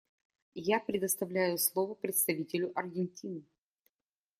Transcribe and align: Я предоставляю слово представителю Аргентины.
Я 0.55 0.79
предоставляю 0.79 1.59
слово 1.59 1.93
представителю 1.93 2.71
Аргентины. 2.75 3.43